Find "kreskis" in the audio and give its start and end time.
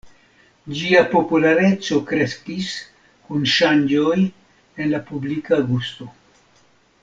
2.13-2.71